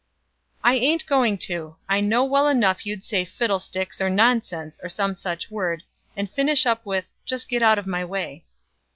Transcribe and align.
"I 0.63 0.77
ain't 0.77 1.05
going 1.05 1.37
to. 1.49 1.75
I 1.87 2.01
know 2.01 2.23
well 2.25 2.47
enough 2.47 2.87
you'd 2.87 3.03
say 3.03 3.23
'fiddlesticks' 3.23 4.01
or 4.01 4.09
'nonsense,' 4.09 4.79
or 4.81 4.89
some 4.89 5.13
such 5.13 5.51
word, 5.51 5.83
and 6.17 6.27
finish 6.27 6.65
up 6.65 6.83
with 6.87 7.13
'Just 7.23 7.47
get 7.47 7.61
out 7.61 7.77
of 7.77 7.85
my 7.85 8.03
way.'" 8.03 8.43